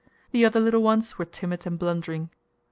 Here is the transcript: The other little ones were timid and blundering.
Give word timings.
The 0.31 0.45
other 0.47 0.59
little 0.59 0.81
ones 0.81 1.19
were 1.19 1.25
timid 1.25 1.67
and 1.67 1.77
blundering. 1.77 2.31